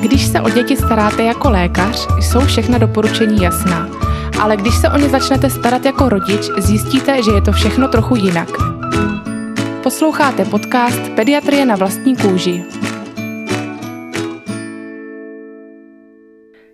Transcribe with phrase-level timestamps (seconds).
[0.00, 3.88] Když se o děti staráte jako lékař, jsou všechna doporučení jasná.
[4.40, 8.16] Ale když se o ně začnete starat jako rodič, zjistíte, že je to všechno trochu
[8.16, 8.48] jinak.
[9.82, 12.64] Posloucháte podcast Pediatrie na vlastní kůži.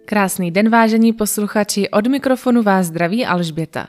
[0.04, 3.88] Krásný den, vážení posluchači, od mikrofonu vás zdraví Alžběta.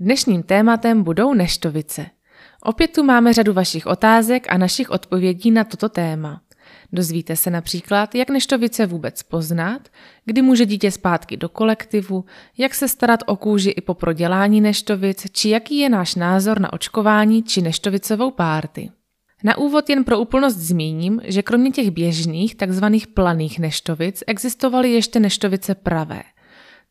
[0.00, 2.06] Dnešním tématem budou neštovice.
[2.62, 6.40] Opět tu máme řadu vašich otázek a našich odpovědí na toto téma.
[6.94, 9.88] Dozvíte se například, jak neštovice vůbec poznat,
[10.24, 12.24] kdy může dítě zpátky do kolektivu,
[12.58, 16.72] jak se starat o kůži i po prodělání neštovic, či jaký je náš názor na
[16.72, 18.90] očkování či neštovicovou párty.
[19.44, 25.20] Na úvod jen pro úplnost zmíním, že kromě těch běžných, takzvaných planých neštovic, existovaly ještě
[25.20, 26.22] neštovice pravé.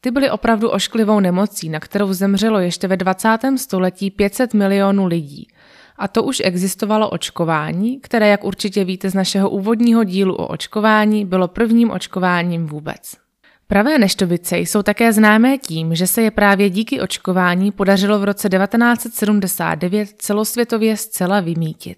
[0.01, 3.37] Ty byly opravdu ošklivou nemocí, na kterou zemřelo ještě ve 20.
[3.57, 5.47] století 500 milionů lidí–
[5.97, 11.25] a to už existovalo očkování, které, jak určitě víte z našeho úvodního dílu o očkování,
[11.25, 13.23] bylo prvním očkováním vůbec.
[13.67, 18.49] Pravé neštovice jsou také známé tím, že se je právě díky očkování podařilo v roce
[18.49, 21.97] 1979 celosvětově zcela vymítit.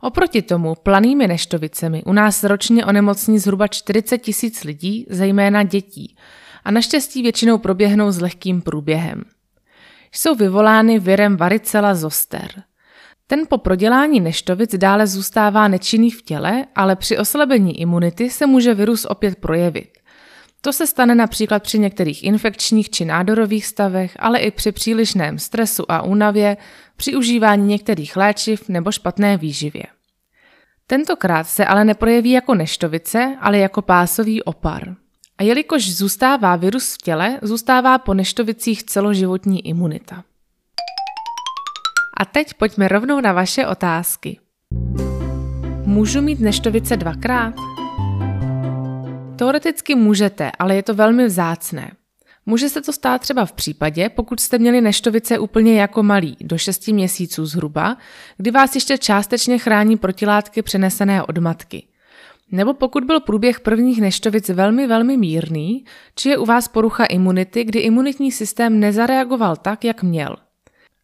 [0.00, 6.16] Oproti tomu planými neštovicemi u nás ročně onemocní zhruba 40 tisíc lidí, zejména dětí,
[6.64, 9.22] a naštěstí většinou proběhnou s lehkým průběhem.
[10.12, 12.50] Jsou vyvolány virem varicela zoster–
[13.30, 18.74] ten po prodělání neštovic dále zůstává nečinný v těle, ale při oslabení imunity se může
[18.74, 19.98] virus opět projevit.
[20.60, 25.84] To se stane například při některých infekčních či nádorových stavech, ale i při přílišném stresu
[25.88, 26.56] a únavě,
[26.96, 29.84] při užívání některých léčiv nebo špatné výživě.
[30.86, 34.94] Tentokrát se ale neprojeví jako neštovice, ale jako pásový opar.
[35.38, 40.24] A jelikož zůstává virus v těle, zůstává po neštovicích celoživotní imunita.
[42.20, 44.38] A teď pojďme rovnou na vaše otázky.
[45.84, 47.54] Můžu mít neštovice dvakrát?
[49.36, 51.92] Teoreticky můžete, ale je to velmi vzácné.
[52.46, 56.58] Může se to stát třeba v případě, pokud jste měli neštovice úplně jako malí, do
[56.58, 57.96] 6 měsíců zhruba,
[58.36, 61.86] kdy vás ještě částečně chrání protilátky přenesené od matky.
[62.52, 65.84] Nebo pokud byl průběh prvních neštovic velmi, velmi mírný,
[66.14, 70.36] či je u vás porucha imunity, kdy imunitní systém nezareagoval tak, jak měl–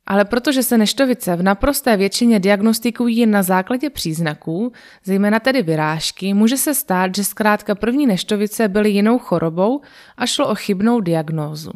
[0.07, 4.73] ale protože se neštovice v naprosté většině diagnostikují jen na základě příznaků,
[5.05, 9.81] zejména tedy vyrážky, může se stát, že zkrátka první neštovice byly jinou chorobou
[10.17, 11.71] a šlo o chybnou diagnózu.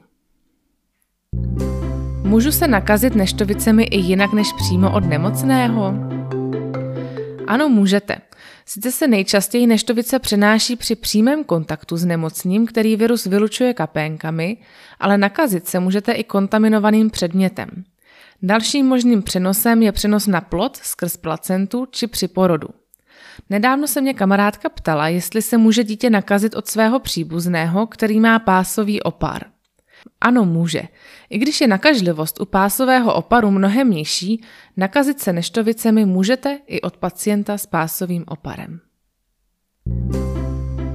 [2.22, 5.94] Můžu se nakazit neštovicemi i jinak než přímo od nemocného?
[7.46, 8.16] Ano, můžete.
[8.66, 14.56] Sice se nejčastěji neštovice přenáší při přímém kontaktu s nemocným, který virus vylučuje kapénkami,
[15.00, 17.68] ale nakazit se můžete i kontaminovaným předmětem–
[18.42, 22.68] Dalším možným přenosem je přenos na plod skrz placentu či při porodu.
[23.50, 28.38] Nedávno se mě kamarádka ptala, jestli se může dítě nakazit od svého příbuzného, který má
[28.38, 29.42] pásový opar.
[30.20, 30.82] Ano, může.
[31.30, 34.44] I když je nakažlivost u pásového oparu mnohem nižší,
[34.76, 38.80] nakazit se neštovicemi můžete i od pacienta s pásovým oparem.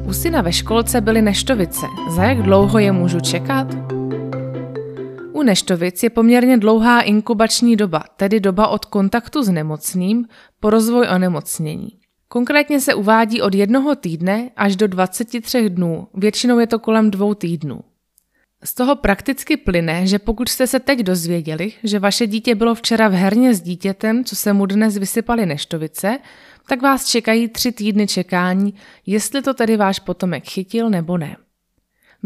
[0.07, 1.85] U syna ve školce byly neštovice.
[2.15, 3.67] Za jak dlouho je můžu čekat?
[5.35, 10.25] U neštovic je poměrně dlouhá inkubační doba, tedy doba od kontaktu s nemocným
[10.59, 11.89] po rozvoj onemocnění.
[12.27, 17.33] Konkrétně se uvádí od jednoho týdne až do 23 dnů, většinou je to kolem dvou
[17.33, 17.79] týdnů.
[18.63, 23.07] Z toho prakticky plyne, že pokud jste se teď dozvěděli, že vaše dítě bylo včera
[23.07, 26.19] v herně s dítětem, co se mu dnes vysypaly neštovice,
[26.69, 28.73] tak vás čekají tři týdny čekání,
[29.05, 31.37] jestli to tedy váš potomek chytil nebo ne.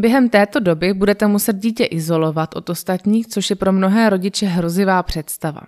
[0.00, 5.02] Během této doby budete muset dítě izolovat od ostatních, což je pro mnohé rodiče hrozivá
[5.02, 5.60] představa.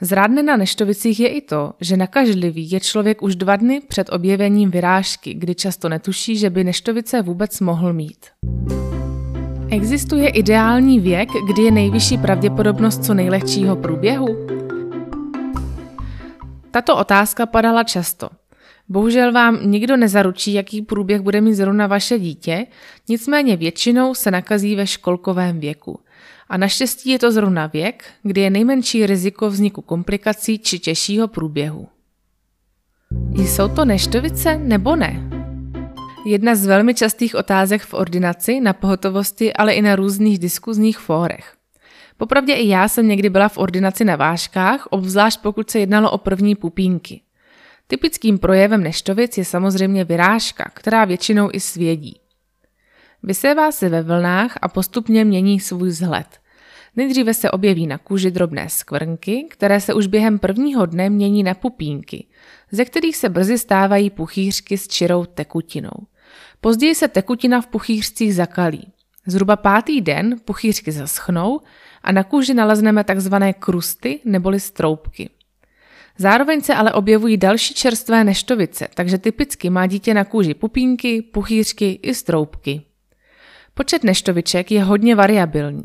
[0.00, 4.70] Zrádné na neštovicích je i to, že nakažlivý je člověk už dva dny před objevením
[4.70, 8.26] vyrážky, kdy často netuší, že by neštovice vůbec mohl mít.
[9.70, 14.26] Existuje ideální věk, kdy je nejvyšší pravděpodobnost co nejlehčího průběhu?
[16.70, 18.28] Tato otázka padala často.
[18.88, 22.66] Bohužel vám nikdo nezaručí, jaký průběh bude mít zrovna vaše dítě,
[23.08, 26.00] nicméně většinou se nakazí ve školkovém věku.
[26.48, 31.88] A naštěstí je to zrovna věk, kdy je nejmenší riziko vzniku komplikací či těžšího průběhu.
[33.36, 35.30] Jsou to neštovice nebo ne?
[36.26, 41.54] Jedna z velmi častých otázek v ordinaci, na pohotovosti, ale i na různých diskuzních fórech.
[42.16, 46.18] Popravdě i já jsem někdy byla v ordinaci na vážkách, obzvlášť pokud se jednalo o
[46.18, 47.20] první pupínky.
[47.90, 52.20] Typickým projevem neštovic je samozřejmě vyrážka, která většinou i svědí.
[53.22, 56.26] Vysévá se ve vlnách a postupně mění svůj vzhled.
[56.96, 61.54] Nejdříve se objeví na kůži drobné skvrnky, které se už během prvního dne mění na
[61.54, 62.26] pupínky,
[62.72, 66.06] ze kterých se brzy stávají puchýřky s čirou tekutinou.
[66.60, 68.92] Později se tekutina v puchýřcích zakalí.
[69.26, 71.60] Zhruba pátý den puchýřky zaschnou
[72.02, 73.34] a na kůži nalezneme tzv.
[73.58, 75.30] krusty neboli stroupky.
[76.18, 82.00] Zároveň se ale objevují další čerstvé neštovice, takže typicky má dítě na kůži pupínky, puchýřky
[82.02, 82.82] i stroupky.
[83.74, 85.84] Počet neštoviček je hodně variabilní.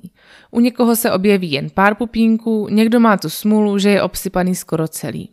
[0.52, 4.88] U někoho se objeví jen pár pupínků, někdo má tu smůlu, že je obsypaný skoro
[4.88, 5.30] celý.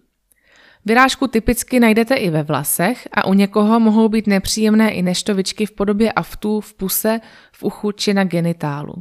[0.85, 5.73] Vyrážku typicky najdete i ve vlasech a u někoho mohou být nepříjemné i neštovičky v
[5.73, 7.21] podobě aftů v puse,
[7.53, 8.95] v uchu či na genitálu.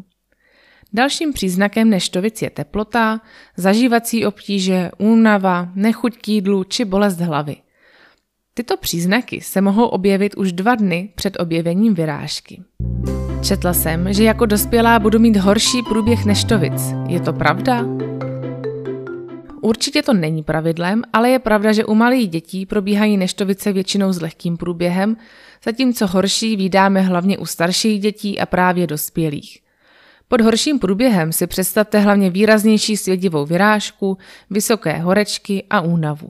[0.93, 3.21] Dalším příznakem neštovic je teplota,
[3.57, 7.55] zažívací obtíže, únava, nechuť k jídlu či bolest hlavy.
[8.53, 12.63] Tyto příznaky se mohou objevit už dva dny před objevením vyrážky.
[13.43, 16.93] Četla jsem, že jako dospělá budu mít horší průběh neštovic.
[17.07, 17.85] Je to pravda?
[19.61, 24.21] Určitě to není pravidlem, ale je pravda, že u malých dětí probíhají neštovice většinou s
[24.21, 25.17] lehkým průběhem,
[25.63, 29.68] zatímco horší vydáme hlavně u starších dětí a právě dospělých.
[30.31, 34.17] Pod horším průběhem si představte hlavně výraznější svědivou vyrážku,
[34.49, 36.29] vysoké horečky a únavu.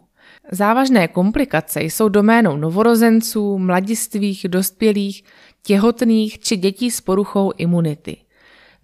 [0.52, 5.24] Závažné komplikace jsou doménou novorozenců, mladistvých, dospělých,
[5.64, 8.18] těhotných či dětí s poruchou imunity.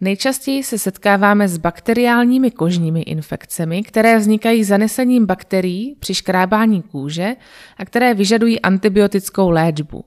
[0.02, 7.36] Nejčastěji se setkáváme s bakteriálními kožními infekcemi, které vznikají zanesením bakterií při škrábání kůže
[7.78, 10.06] a které vyžadují antibiotickou léčbu.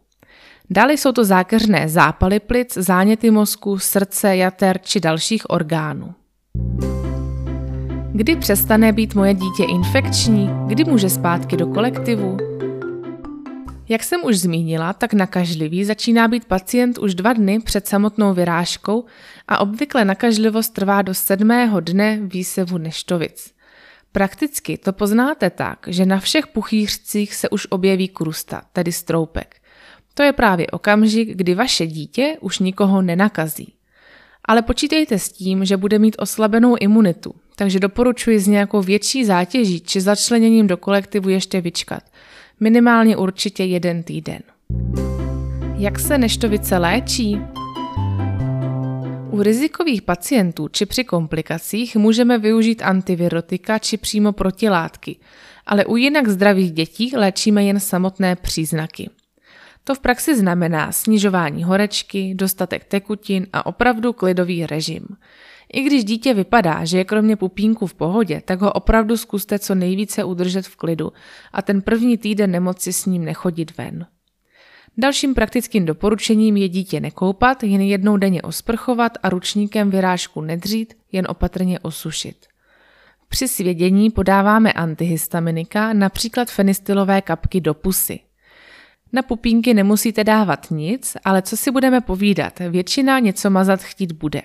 [0.71, 6.15] Dále jsou to zákeřné zápaly plic, záněty mozku, srdce, jater či dalších orgánů.
[8.13, 10.51] Kdy přestane být moje dítě infekční?
[10.67, 12.37] Kdy může zpátky do kolektivu?
[13.89, 19.05] Jak jsem už zmínila, tak nakažlivý začíná být pacient už dva dny před samotnou vyrážkou
[19.49, 23.55] a obvykle nakažlivost trvá do sedmého dne výsevu neštovic.
[24.13, 29.57] Prakticky to poznáte tak, že na všech puchýřcích se už objeví krusta, tedy stroupek.
[30.19, 33.75] To je právě okamžik, kdy vaše dítě už nikoho nenakazí.
[34.45, 39.81] Ale počítejte s tím, že bude mít oslabenou imunitu, takže doporučuji s nějakou větší zátěží
[39.81, 42.03] či začleněním do kolektivu ještě vyčkat.
[42.61, 44.39] Minimálně určitě jeden týden.
[45.77, 47.41] Jak se neštovice léčí?
[49.31, 55.17] U rizikových pacientů či při komplikacích můžeme využít antivirotika či přímo protilátky,
[55.67, 59.11] ale u jinak zdravých dětí léčíme jen samotné příznaky.
[59.89, 65.07] To v praxi znamená snižování horečky, dostatek tekutin a opravdu klidový režim.
[65.73, 69.75] I když dítě vypadá, že je kromě pupínku v pohodě, tak ho opravdu zkuste co
[69.75, 71.13] nejvíce udržet v klidu
[71.53, 74.07] a ten první týden nemoci s ním nechodit ven.
[74.99, 81.27] Dalším praktickým doporučením je dítě nekoupat, jen jednou denně osprchovat a ručníkem vyrážku nedřít, jen
[81.29, 82.47] opatrně osušit.
[83.29, 88.28] Při svědění podáváme antihistaminika, například fenistylové kapky do pusy.
[89.13, 94.43] Na pupínky nemusíte dávat nic, ale co si budeme povídat, většina něco mazat chtít bude.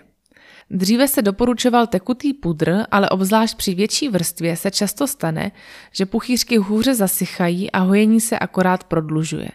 [0.69, 5.51] Dříve se doporučoval tekutý pudr, ale obzvlášť při větší vrstvě se často stane,
[5.91, 9.49] že puchýřky hůře zasychají a hojení se akorát prodlužuje.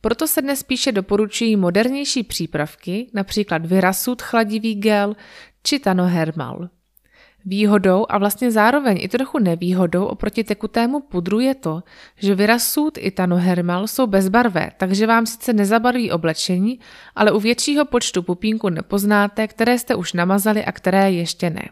[0.00, 5.16] Proto se dnes spíše doporučují modernější přípravky, například Virasud chladivý gel
[5.62, 6.68] či Tanohermal.
[7.44, 11.82] Výhodou a vlastně zároveň i trochu nevýhodou oproti tekutému pudru je to,
[12.16, 16.80] že Virasud i Tanohermal jsou bezbarvé, takže vám sice nezabarví oblečení,
[17.14, 21.68] ale u většího počtu pupínku nepoznáte, které jste už namazali a které ještě ne.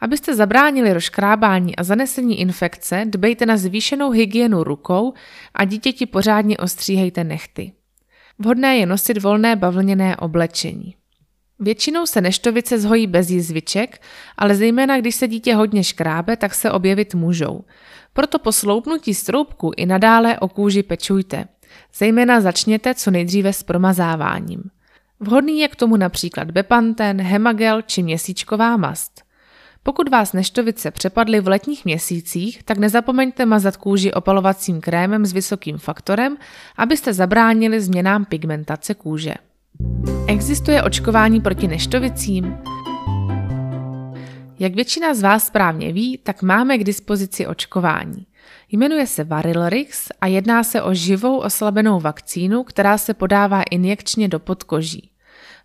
[0.00, 5.12] Abyste zabránili rozkrábání a zanesení infekce, dbejte na zvýšenou hygienu rukou
[5.54, 7.72] a dítěti pořádně ostříhejte nechty.
[8.38, 10.94] Vhodné je nosit volné bavlněné oblečení.
[11.60, 14.02] Většinou se neštovice zhojí bez jizviček,
[14.38, 17.64] ale zejména když se dítě hodně škrábe, tak se objevit můžou.
[18.12, 21.44] Proto po sloupnutí stroupku i nadále o kůži pečujte.
[21.94, 24.62] Zejména začněte co nejdříve s promazáváním.
[25.20, 29.22] Vhodný je k tomu například Bepanten, Hemagel či měsíčková mast.
[29.82, 35.78] Pokud vás neštovice přepadly v letních měsících, tak nezapomeňte mazat kůži opalovacím krémem s vysokým
[35.78, 36.36] faktorem,
[36.76, 39.34] abyste zabránili změnám pigmentace kůže.
[40.26, 42.58] Existuje očkování proti neštovicím?
[44.58, 48.26] Jak většina z vás správně ví, tak máme k dispozici očkování.
[48.72, 54.38] Jmenuje se Varilrix a jedná se o živou oslabenou vakcínu, která se podává injekčně do
[54.38, 55.10] podkoží.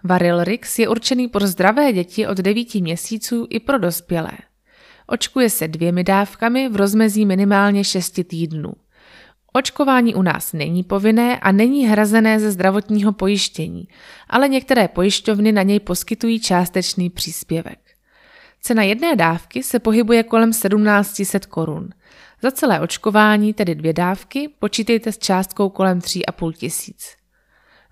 [0.03, 4.31] Varilrix je určený pro zdravé děti od 9 měsíců i pro dospělé.
[5.07, 8.74] Očkuje se dvěmi dávkami v rozmezí minimálně 6 týdnů.
[9.57, 13.88] Očkování u nás není povinné a není hrazené ze zdravotního pojištění,
[14.29, 17.79] ale některé pojišťovny na něj poskytují částečný příspěvek.
[18.62, 21.89] Cena jedné dávky se pohybuje kolem 1700 korun.
[22.41, 27.15] Za celé očkování, tedy dvě dávky, počítejte s částkou kolem 3,5 tisíc.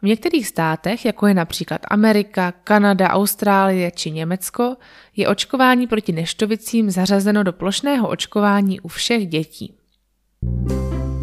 [0.01, 4.75] V některých státech, jako je například Amerika, Kanada, Austrálie či Německo,
[5.15, 9.75] je očkování proti neštovicím zařazeno do plošného očkování u všech dětí.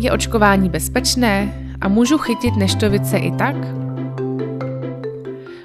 [0.03, 3.57] Je očkování bezpečné a můžu chytit neštovice i tak?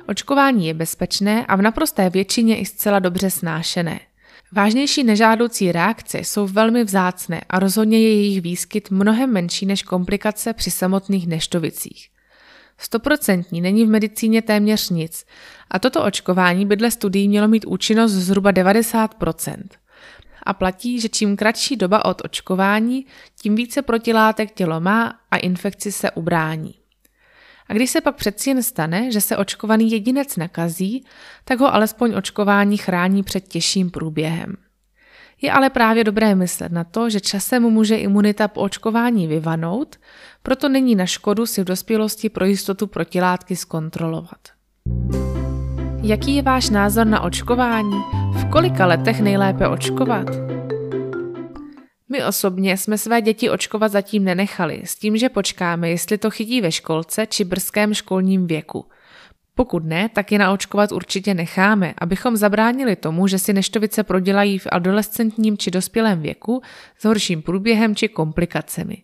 [0.08, 4.00] Očkování je bezpečné a v naprosté většině i zcela dobře snášené.
[4.52, 10.54] Vážnější nežádoucí reakce jsou velmi vzácné a rozhodně je jejich výskyt mnohem menší než komplikace
[10.54, 12.10] při samotných neštovicích.
[12.78, 15.26] Stoprocentní není v medicíně téměř nic
[15.72, 19.58] a toto očkování by dle studií mělo mít účinnost zhruba 90%.
[20.46, 23.06] A platí, že čím kratší doba od očkování,
[23.42, 26.76] tím více protilátek tělo má a infekci se ubrání.
[27.70, 31.06] A když se pak přeci jen stane, že se očkovaný jedinec nakazí,
[31.46, 34.56] tak ho alespoň očkování chrání před těžším průběhem.
[35.42, 39.96] Je ale právě dobré myslet na to, že časem může imunita po očkování vyvanout,
[40.44, 44.40] proto není na škodu si v dospělosti pro jistotu protilátky zkontrolovat.
[46.02, 48.25] Jaký je váš názor na očkování?
[48.52, 50.28] Kolika letech nejlépe očkovat?
[52.10, 56.62] My osobně jsme své děti očkovat zatím nenechali, s tím, že počkáme, jestli to chytí
[56.62, 58.86] ve školce či brzkém školním věku.
[59.56, 64.68] Pokud ne, tak je naočkovat určitě necháme, abychom zabránili tomu, že si neštovice prodělají v
[64.72, 66.62] adolescentním či dospělém věku
[67.00, 68.98] s horším průběhem či komplikacemi.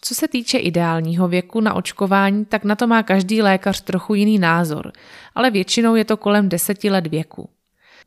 [0.00, 4.38] Co se týče ideálního věku na očkování, tak na to má každý lékař trochu jiný
[4.38, 4.92] názor,
[5.34, 7.48] ale většinou je to kolem deseti let věku.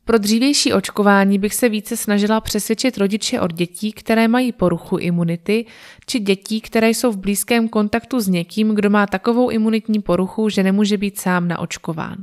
[0.08, 5.66] Pro dřívější očkování bych se více snažila přesvědčit rodiče od dětí, které mají poruchu imunity,
[6.06, 10.62] či dětí, které jsou v blízkém kontaktu s někým, kdo má takovou imunitní poruchu, že
[10.62, 12.16] nemůže být sám naočkován.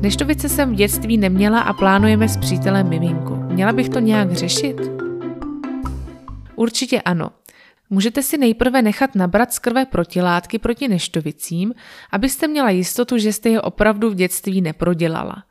[0.00, 3.34] Neštovice jsem v dětství neměla a plánujeme s přítelem miminku.
[3.34, 4.76] Měla bych to nějak řešit?
[6.54, 7.30] Určitě ano.
[7.90, 11.74] Můžete si nejprve nechat nabrat z krve protilátky proti neštovicím,
[12.12, 15.42] abyste měla jistotu, že jste je opravdu v dětství neprodělala.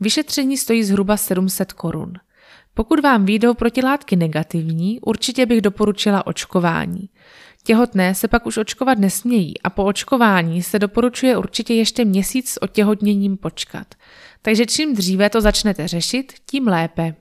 [0.00, 2.12] Vyšetření stojí zhruba 700 korun.
[2.74, 7.08] Pokud vám výjdou protilátky negativní, určitě bych doporučila očkování.
[7.64, 12.62] Těhotné se pak už očkovat nesmějí a po očkování se doporučuje určitě ještě měsíc s
[12.62, 13.86] otěhotněním počkat.
[14.42, 17.14] Takže čím dříve to začnete řešit, tím lépe.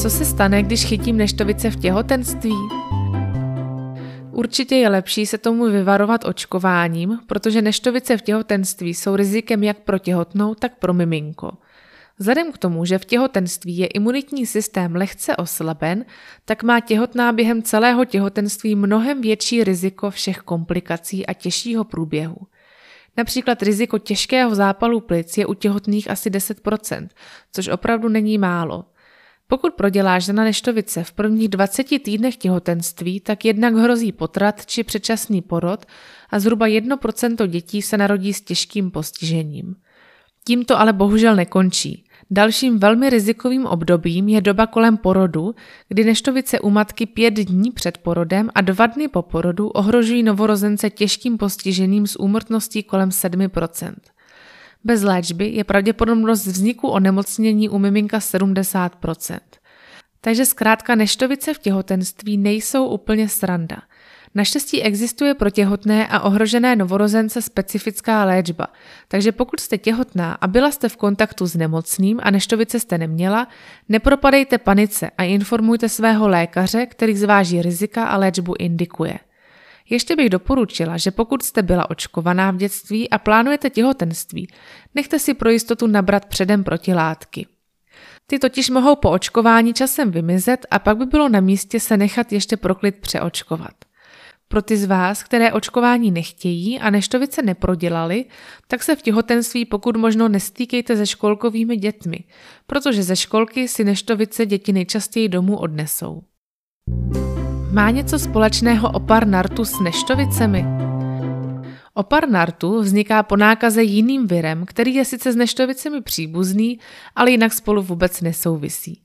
[0.00, 2.54] Co se stane, když chytím neštovice v těhotenství?
[4.32, 9.98] Určitě je lepší se tomu vyvarovat očkováním, protože neštovice v těhotenství jsou rizikem jak pro
[9.98, 11.52] těhotnou, tak pro miminko.
[12.20, 16.04] Vzhledem k tomu, že v těhotenství je imunitní systém lehce oslaben,
[16.44, 22.36] tak má těhotná během celého těhotenství mnohem větší riziko všech komplikací a těžšího průběhu.
[23.16, 27.08] Například riziko těžkého zápalu plic je u těhotných asi 10%,
[27.52, 28.84] což opravdu není málo.
[29.46, 35.42] Pokud proděláš žena neštovice v prvních 20 týdnech těhotenství, tak jednak hrozí potrat či předčasný
[35.42, 35.86] porod
[36.30, 39.76] a zhruba 1% dětí se narodí s těžkým postižením.
[40.44, 42.09] Tím to ale bohužel nekončí.
[42.32, 45.54] Dalším velmi rizikovým obdobím je doba kolem porodu,
[45.88, 50.90] kdy neštovice u matky pět dní před porodem a dva dny po porodu ohrožují novorozence
[50.90, 53.94] těžkým postižením s úmrtností kolem 7%.
[54.84, 59.38] Bez léčby je pravděpodobnost vzniku onemocnění u miminka 70%.
[60.20, 63.82] Takže zkrátka neštovice v těhotenství nejsou úplně sranda.
[64.34, 68.66] Naštěstí existuje pro těhotné a ohrožené novorozence specifická léčba,
[69.08, 73.48] takže pokud jste těhotná a byla jste v kontaktu s nemocným a neštovice jste neměla,
[73.88, 79.18] nepropadejte panice a informujte svého lékaře, který zváží rizika a léčbu indikuje.
[79.90, 84.48] Ještě bych doporučila, že pokud jste byla očkovaná v dětství a plánujete těhotenství,
[84.94, 87.46] nechte si pro jistotu nabrat předem protilátky.
[88.26, 92.32] Ty totiž mohou po očkování časem vymizet a pak by bylo na místě se nechat
[92.32, 93.89] ještě proklid přeočkovat.
[94.52, 98.24] Pro ty z vás, které očkování nechtějí a neštovice neprodělali,
[98.68, 102.18] tak se v těhotenství pokud možno nestýkejte se školkovými dětmi,
[102.66, 106.22] protože ze školky si neštovice děti nejčastěji domů odnesou.
[107.72, 110.64] Má něco společného opar nartu s neštovicemi?
[111.94, 116.78] Opar nartu vzniká po nákaze jiným virem, který je sice s neštovicemi příbuzný,
[117.16, 119.02] ale jinak spolu vůbec nesouvisí.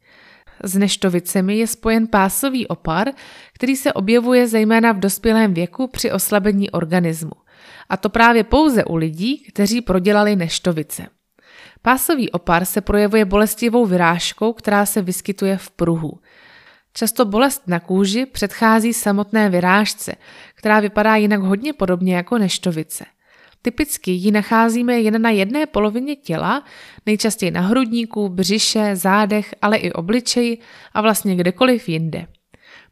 [0.64, 3.08] S neštovicemi je spojen pásový opar,
[3.54, 7.32] který se objevuje zejména v dospělém věku při oslabení organismu.
[7.90, 11.08] A to právě pouze u lidí, kteří prodělali neštovice.
[11.82, 16.20] Pásový opar se projevuje bolestivou vyrážkou, která se vyskytuje v pruhu.
[16.94, 20.16] Často bolest na kůži předchází samotné vyrážce,
[20.56, 23.06] která vypadá jinak hodně podobně jako neštovice.
[23.66, 26.64] Typicky ji nacházíme jen na jedné polovině těla,
[27.06, 30.58] nejčastěji na hrudníku, břiše, zádech, ale i obličeji
[30.94, 32.28] a vlastně kdekoliv jinde.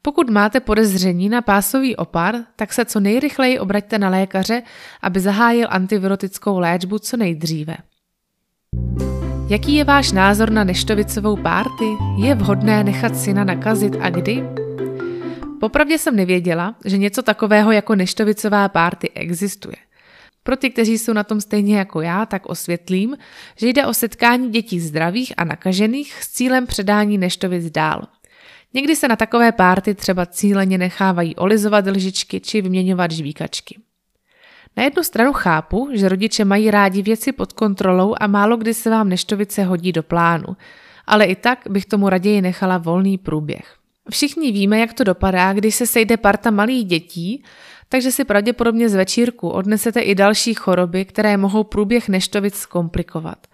[0.01, 4.63] Pokud máte podezření na pásový opar, tak se co nejrychleji obraťte na lékaře,
[5.01, 7.77] aby zahájil antivirotickou léčbu co nejdříve.
[9.49, 11.85] Jaký je váš názor na neštovicovou párty?
[12.17, 14.43] Je vhodné nechat syna nakazit a kdy?
[15.59, 19.75] Popravdě jsem nevěděla, že něco takového jako neštovicová párty existuje.
[20.43, 23.17] Pro ty, kteří jsou na tom stejně jako já, tak osvětlím,
[23.57, 28.07] že jde o setkání dětí zdravých a nakažených s cílem předání neštovic dál.
[28.73, 33.79] Někdy se na takové párty třeba cíleně nechávají olizovat lžičky či vyměňovat žvíkačky.
[34.77, 38.89] Na jednu stranu chápu, že rodiče mají rádi věci pod kontrolou a málo kdy se
[38.89, 40.45] vám neštovice hodí do plánu,
[41.07, 43.82] ale i tak bych tomu raději nechala volný průběh.
[44.11, 47.43] Všichni víme, jak to dopadá, když se sejde parta malých dětí,
[47.89, 53.47] takže si pravděpodobně z večírku odnesete i další choroby, které mohou průběh neštovic zkomplikovat.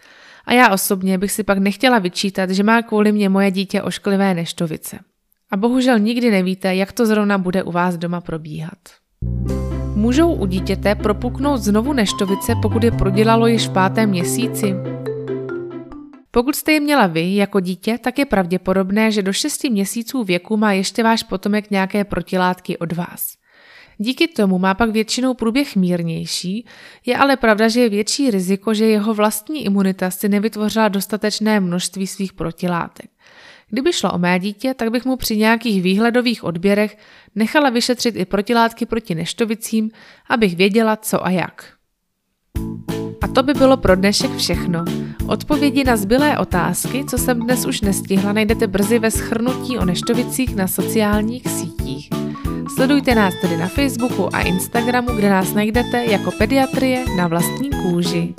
[0.46, 4.34] A já osobně bych si pak nechtěla vyčítat, že má kvůli mě moje dítě ošklivé
[4.34, 5.00] neštovice.
[5.52, 8.78] A bohužel nikdy nevíte, jak to zrovna bude u vás doma probíhat.
[9.96, 14.76] Můžou u dítěte propuknout znovu neštovice, pokud je prodělalo již v pátém měsíci?
[16.32, 20.58] Pokud jste je měla vy jako dítě, tak je pravděpodobné, že do 6 měsíců věku
[20.58, 23.34] má ještě váš potomek nějaké protilátky od vás.
[23.98, 26.66] Díky tomu má pak většinou průběh mírnější,
[27.06, 32.08] je ale pravda, že je větší riziko, že jeho vlastní imunita si nevytvořila dostatečné množství
[32.08, 33.10] svých protilátek.
[33.70, 36.98] Kdyby šlo o mé dítě, tak bych mu při nějakých výhledových odběrech
[37.36, 39.92] nechala vyšetřit i protilátky proti neštovicím,
[40.30, 41.74] abych věděla, co a jak.
[43.22, 44.86] A to by bylo pro dnešek všechno.
[45.28, 50.56] Odpovědi na zbylé otázky, co jsem dnes už nestihla, najdete brzy ve schrnutí o neštovicích
[50.56, 52.10] na sociálních sítích.
[52.76, 58.36] Sledujte nás tedy na Facebooku a Instagramu, kde nás najdete jako pediatrie na vlastní kůži.